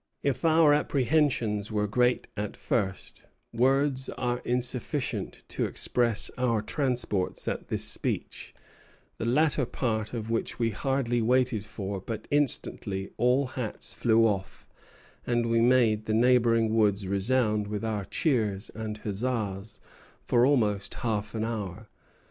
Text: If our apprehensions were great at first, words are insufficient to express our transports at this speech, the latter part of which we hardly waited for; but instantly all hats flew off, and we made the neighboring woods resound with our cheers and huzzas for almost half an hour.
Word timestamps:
If 0.23 0.43
our 0.43 0.73
apprehensions 0.73 1.71
were 1.71 1.85
great 1.85 2.27
at 2.35 2.57
first, 2.57 3.25
words 3.53 4.09
are 4.09 4.39
insufficient 4.39 5.43
to 5.49 5.65
express 5.67 6.31
our 6.39 6.63
transports 6.63 7.47
at 7.47 7.67
this 7.67 7.83
speech, 7.85 8.55
the 9.19 9.25
latter 9.25 9.63
part 9.63 10.11
of 10.15 10.31
which 10.31 10.57
we 10.57 10.71
hardly 10.71 11.21
waited 11.21 11.63
for; 11.63 12.01
but 12.03 12.27
instantly 12.31 13.11
all 13.17 13.45
hats 13.45 13.93
flew 13.93 14.25
off, 14.25 14.67
and 15.27 15.45
we 15.45 15.61
made 15.61 16.05
the 16.05 16.15
neighboring 16.15 16.73
woods 16.73 17.05
resound 17.05 17.67
with 17.67 17.85
our 17.85 18.05
cheers 18.05 18.71
and 18.73 18.97
huzzas 19.03 19.79
for 20.25 20.47
almost 20.47 20.95
half 20.95 21.35
an 21.35 21.43
hour. 21.45 21.89